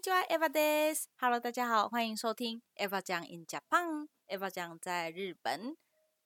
[0.00, 1.06] 就爱 Eva des。
[1.16, 4.08] Hello，大家好，欢迎收听 Eva 讲 in Japan。
[4.28, 5.74] Eva 讲在日本。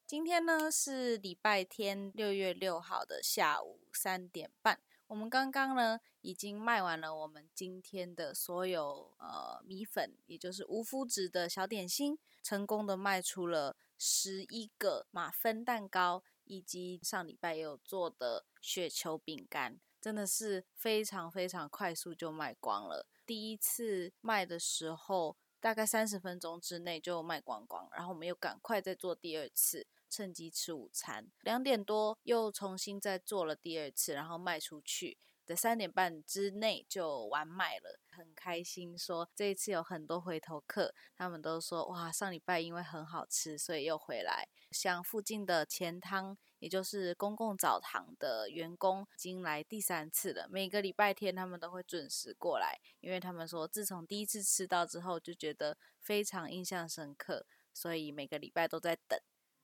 [0.06, 4.80] 今天呢是礼拜天，六月六号的下午三点半。
[5.06, 19.78] 我们刚刚呢已经卖完了我们今天的所有呃米粉，也就是无麸质的小点心，成功的卖出了十一个马芬蛋糕，以及上礼拜有做的雪球饼干。
[20.00, 23.06] 真的是非常非常快速就卖光了。
[23.30, 31.30] 第一次卖的时候，大概三十分钟之内就卖光光，然后我们又赶快再做第二次，趁机吃午餐。
[31.42, 35.16] 两点多又重新再做了第二次，然后卖出去。
[35.46, 38.98] 在三点半之内就完卖了，很开心。
[38.98, 44.48] 说这一次有很多回头客，他们都说哇，上礼拜因为很好吃，所以又回来。
[44.72, 50.46] 像附近的钱汤，也就是公共澡堂的员工，已经来第三次了。
[50.48, 57.44] 每个礼拜天他们都会准时过来，因为他们说自从第一次吃到之后，就觉得非常印象深刻，
[57.74, 59.18] 所以每个礼拜都在等。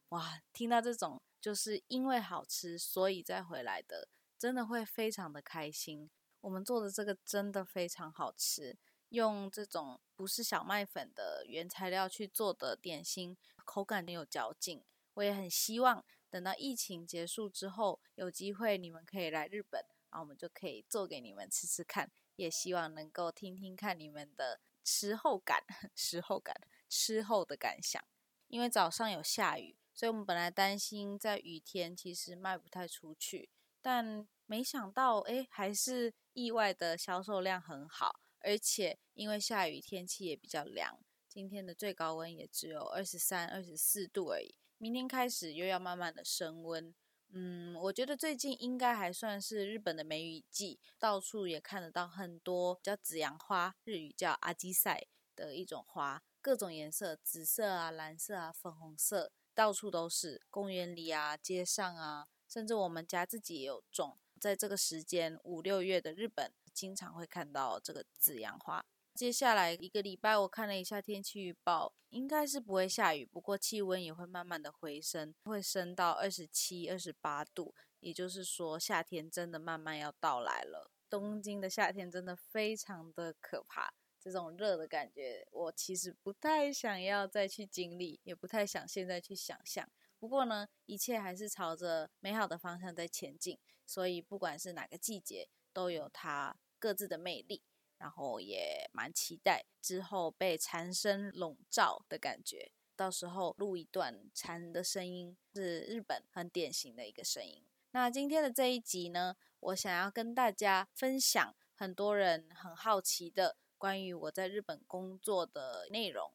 [0.08, 4.08] 哇，听到这种就是因为好吃，所以再回来的。
[4.39, 6.11] 真的会非常的开心。
[6.42, 8.77] 我们做的这个真的非常好吃，
[9.08, 14.84] 用这种不是小麦粉的原材料去做的点心，口感很有嚼劲。
[15.14, 22.10] 我也很希望等到疫情结束之后，有机会你们可以来日本，然后我们就可以做给你们吃吃看。
[22.36, 25.64] 也希望能够听听看你们的吃后感、
[25.96, 26.55] 吃后感、
[26.88, 28.02] 吃后的感想。
[28.48, 33.48] 因为早上有下雨，所以我们本来担心在雨天其实卖不太出去。
[33.80, 44.55] 但没想到，哎，还是意外的销售量很好，而且因为下雨，天气也比较凉，今天的最高温也只有二十三、二十四度而已。
[44.78, 46.94] 明天开始又要慢慢的升温，
[47.32, 62.28] 嗯，我觉得最近应该还算是日本的梅雨季，到处也看得到很多叫紫阳花，日语叫阿基赛的一种花，各种颜色，紫色啊、蓝色啊、粉红色，到处都是，公园里啊、街上啊。
[62.46, 68.84] 甚至我们家自己也有种，在这个时间五六月的日本，经常会看到这个紫阳花。
[69.16, 80.90] 接下来一个礼拜，我看了一下天气预报，应该是不会下雨，不过气温也会慢慢的回升，会升到二十七、二十八度，也就是说夏天真的慢慢要到来了。
[81.08, 89.88] 东京的夏天真的非常的可怕，这种热的感觉，我其实不太想要再去经历，也不太想现在去想象。
[90.18, 97.62] 不过呢，一切还是朝着美好的方向在前进，所以不管是哪个季节，都有它各自的魅力。
[97.98, 107.64] 然后也蛮期待之后被蝉声笼罩的感觉，到时候录一段蝉的声音，是日本很典型的一个声音。
[107.90, 116.33] 那今天的这一集呢，我想要跟大家分享很多人很好奇的关于我在日本工作的内容。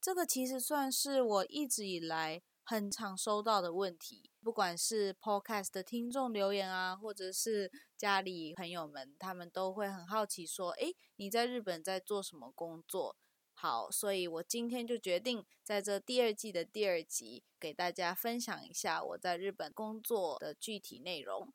[0.00, 2.42] 这个其实算是我一直以来。
[2.64, 13.16] 很常收到的问题，不管是 Podcast 的听众留言啊，或者是家里朋友们，他们都会很好奇说：“诶，你在日本在做什么工作？”
[13.54, 21.52] 好，所以我今天就决定在这第二季的第二集，给大家分享一下我在日本工作的具体内容。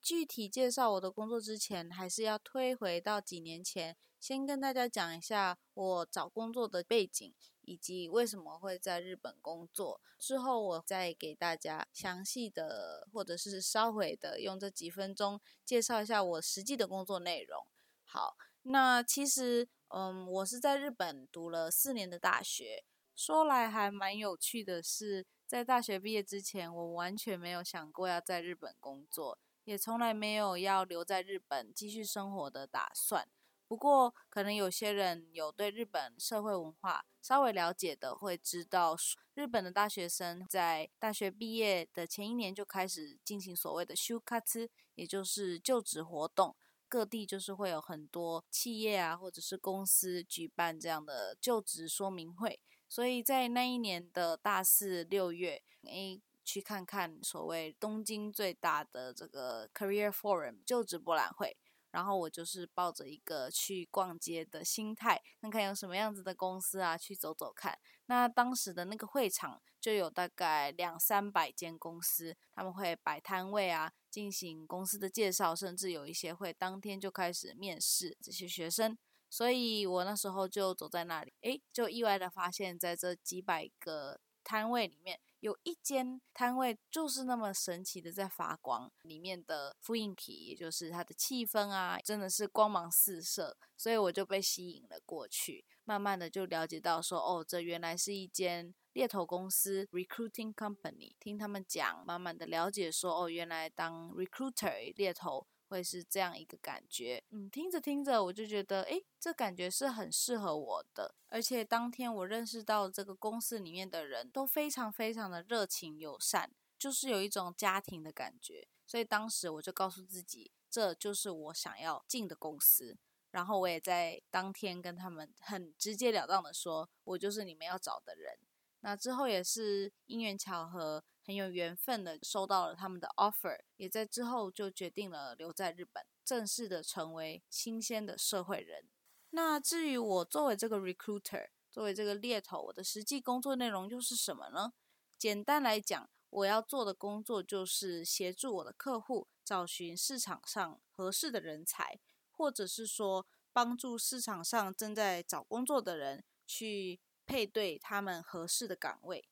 [0.00, 7.34] 具体介绍我的工作之前，还是要推回到几年前，先跟大家讲一下我找工作的背景，
[7.68, 10.00] 以及为什么会在日本工作。
[10.18, 17.66] 之后我再给大家详细的，或者是稍微的用这几分钟介绍一下我实际的工作内容。
[18.02, 22.84] 好，那其实，嗯，我是在日本读了四年的大学。
[23.14, 29.38] 说来还蛮有趣的是，在大学毕业之前，我完全没有想过要在日本工作。
[29.64, 33.28] 也从来没有要留在日本继续生活的打算。
[33.68, 38.96] 不过，可能有些人有对日本社会文化稍微了解的，会知道
[39.34, 46.56] 日本的大学生在大学毕业的前一年就开始进行所谓的休卡兹，也就是就职活动。
[46.88, 52.58] 各地就是会有很多企业啊，或者是公司举办这样的就职说明会。
[52.88, 56.22] 所以在那一年的大四六月，诶。
[56.44, 61.54] 去看看所谓东京最大的这个 Career Forum 就职博览会，
[61.98, 67.76] 然后我就是抱着一个去逛街的心态，看看有什么样子的公司啊，去走走看。
[68.06, 78.96] 那当时的那个会场就有大概两三百间公司，他们会摆摊位啊，进行公司的介绍，甚至有一些会当天就开始面试这些学生。
[79.28, 85.18] 所以我那时候就走在那里，诶，就意外的发现，在这几百个摊位里面。
[85.40, 95.64] 有一间摊位就是那么神奇的在发光，里面的复印体，也就是它的气氛啊，真的是光芒四射，所以我就被吸引了过去。
[95.84, 101.14] 慢慢的就了解到说，哦，这原来是一间猎头公司 （recruiting company）。
[101.20, 105.46] 听他们讲，慢慢的了解说，哦，原来当 recruiter 猎头。
[105.68, 111.14] 会是这样一个感觉，嗯，听着听着，我就觉得，诶，这感觉是很适合我的。
[111.28, 118.66] 而且当天我认识到这个公司里面的人都非常非常的热情友善，就是有一种家庭的感觉。
[118.86, 122.96] 所以当时我就告诉自己，这就是我想要进的公司。
[123.30, 128.38] 然后我也在当天跟他们很直截了当的说，我就是你们要找的人。
[128.80, 131.04] 那之后也是因缘巧合。
[131.28, 138.88] 很有缘分的收到了他们的 offer，也在之后就决定了留在日本，正式的成为新鲜的社会人。
[139.28, 144.72] 那至于我作为这个 recruiter，作为这个猎头，我的实际工作内容又是什么呢？
[145.18, 159.28] 简单来讲，我要做的工作就是协助我的客户找寻市场上合适的人才，或者是说帮助市场上正在找工作的人去配对他们合适的岗位。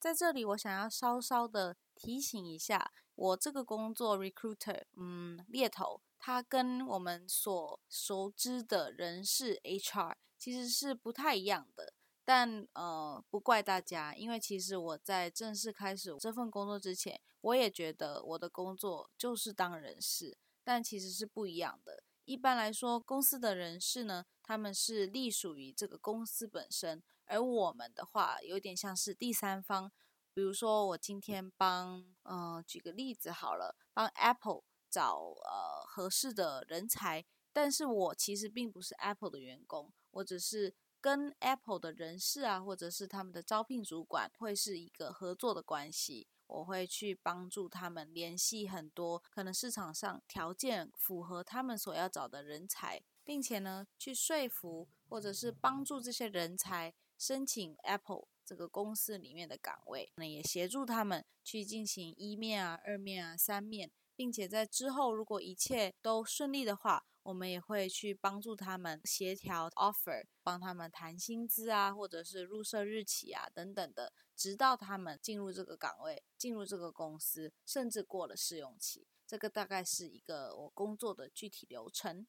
[0.00, 11.92] 在这里，我想要稍稍的提醒一下，我这个工作 recruiter，嗯，猎头，它跟我们所熟知的人事 HR 其实是不太一样的。
[12.24, 22.02] 但呃，不怪大家，因为其实我在正式开始这份工作之前，我也觉得我的工作就是当人事，但其实是不一样的。
[22.30, 27.02] 一般来说，公司的人事呢，他们是隶属于这个公司本身。
[27.24, 29.90] 而我们的话，有点像是第三方，
[30.32, 56.94] 比如说我今天帮，嗯，举个例子好了，帮 Apple 找呃合适的人才，但是我其实并不是 Apple 的员工，我只是跟 Apple 的人事啊，或者是他们的招聘主管会是一个合作的关系，我会去帮助他们联系很多可能市场上条件符合他们所要找的人才，并且呢，去说服或者是帮助这些人才。
[57.18, 79.06] 申请 Apple 这个公司里面的岗位，那也协助他们去进行一面啊、二面啊、三面，并且在之后如果一切都顺利的话，我们也会去帮助他们协调 offer，帮他们谈薪资啊，或者是入社日期啊等等的，直到他们进入这个岗位、进入这个公司，甚至过了试用期。
[79.26, 82.26] 这个大概是一个我工作的具体流程。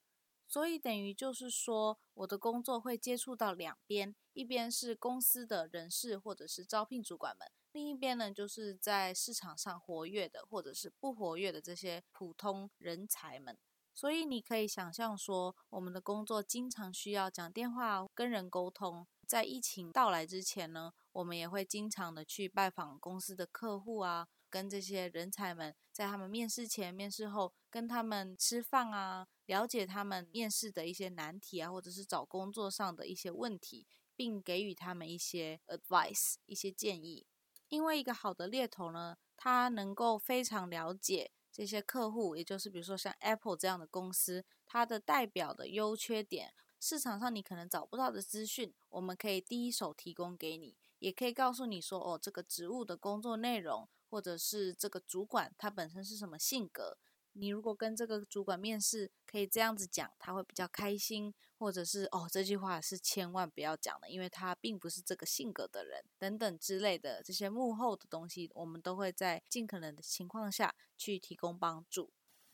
[0.52, 13.58] 所以等于就是说，我的工作会接触到两边，一边是公司的人事或者是招聘主管们，另一边呢就是在市场上活跃的或者是不活跃的这些普通人才们。
[13.94, 19.08] 所以你可以想象说，我们的工作经常需要讲电话跟人沟通。
[19.26, 24.28] 在疫情到来之前呢，我们也会经常的去拜访公司的客户啊。
[24.50, 37.26] 跟这些人才们，在他们面试前、面试后，跟他们吃饭啊，了解他们面试的一些难题啊，或者是找工作上的一些问题，并给予他们一些 advice、一些建议。
[37.70, 53.88] 因为一个好的猎头呢，他能够非常了解这些客户，也就是比如说像 Apple 这样的公司，它的代表的优缺点，市场上你可能找不到的资讯，我们可以第一手提供给你，也可以告诉你说，哦，这个职务的工作内容。
[54.12, 56.98] 或者是这个主管他本身是什么性格？
[57.34, 61.34] 你如果跟这个主管面试，可以这样子讲，他会比较开心。
[61.62, 72.12] 或者是哦，这句话是千万不要讲的，因为他并不是这个性格的人，等等之类的这些幕后的东西，我们都会在尽可能的情况下去提供帮助。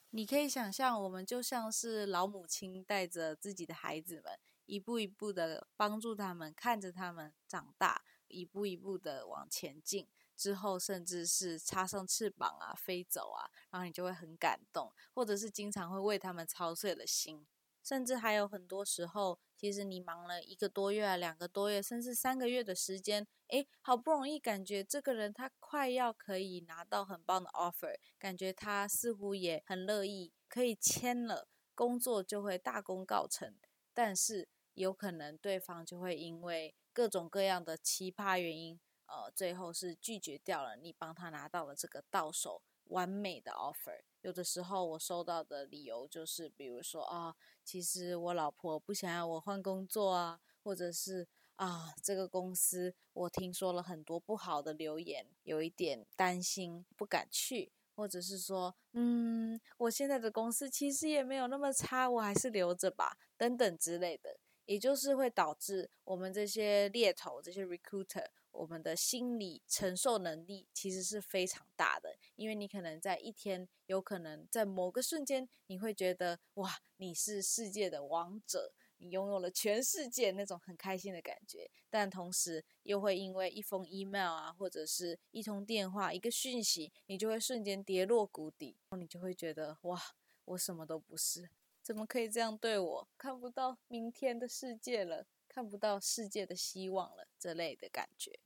[0.10, 10.06] 你可以想象，我们就像是老母亲带着自己的孩子们，一步一步的帮助他们，看着他们长大，一步一步的往前进。
[10.38, 17.48] 之后，甚至是插上翅膀啊，飞走啊，然后你就会很感动，或者是经常会为他们操碎了心，
[17.84, 33.56] 甚至还有很多时候，其实你忙了一个多月啊，两个多月，甚至三个月的时间，诶，好不容易感觉这个人他快要可以拿到很棒的 offer，感觉他似乎也很乐意可以签了，工作就会大功告成，
[33.94, 38.80] 但是有可能对方就会因为各种各样的奇葩原因。
[39.08, 44.02] 呃，最后是拒绝掉了你帮他拿到了这个到手完美的 offer。
[44.22, 68.28] 有的时候我收到的理由就是，比如说啊，其实我老婆不想要我换工作啊，或者是啊，这个公司我听说了很多不好的留言，有一点担心不敢去，或者是说，嗯，我现在的公司其实也没有那么差，我还是留着吧，等等之类的，也就是会导致我们这些猎头、这些 recruiter。
[68.58, 90.02] 我们的心理承受能力其实是非常大的，因为你可能在一天，有可能在某个瞬间，你会觉得哇，你是世界的王者，你拥有了全世界那种很开心的感觉，但同时又会因为一封 email 啊，或者是一通电话、一个讯息，你就会瞬间跌落谷底，你就会觉得哇，
[90.46, 91.50] 我什么都不是，
[91.84, 93.08] 怎么可以这样对我？
[93.18, 98.40] 看不到明天的世界了，看不到世界的希望了，这类的感觉。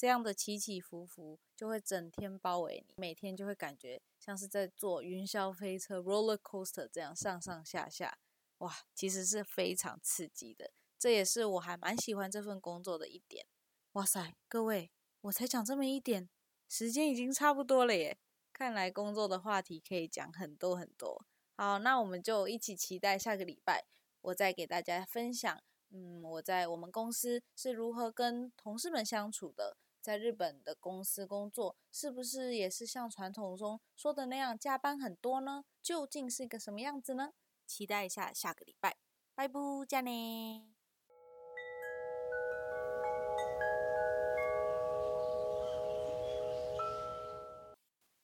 [0.00, 8.16] 这样的起起伏伏就会整天包围你，每天就会感觉像是在坐云霄飞车 （roller coaster） 这样上上下下，
[8.60, 10.72] 哇，其实是非常刺激的。
[10.98, 13.44] 这也是我还蛮喜欢这份工作的一点。
[13.92, 14.90] 哇塞，各位，
[15.20, 16.30] 我才讲这么一点，
[16.66, 18.16] 时间已经差不多了耶！
[18.54, 21.26] 看来工作的话题可以讲很多很多。
[21.56, 23.84] 好，那我们就一起期待下个礼拜，
[24.22, 29.76] 我再给大家分享，嗯，我在我们公司是如何跟同事们相处的。
[30.00, 35.64] 在日本的公司工作，是不是也是像传统中说的那样加班很多呢？
[35.82, 37.34] 究竟是一个什么样子呢？
[37.66, 38.96] 期待一下下个礼拜，
[39.34, 40.74] 拜拜，加呢。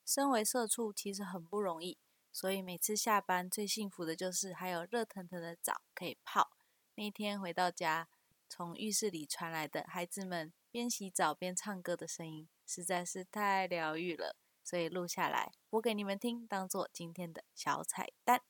[0.07, 1.99] 身为社畜，其实很不容易，
[2.33, 6.53] 所以每次下班最幸福的就是还有热腾腾的澡可以泡。
[6.95, 8.09] 那天回到家，
[8.49, 10.55] 从浴室里传来的孩子们。
[10.77, 18.43] 边洗澡边唱歌的声音实在是太疗愈了，所以录下来播给你们听，当做今天的小彩蛋。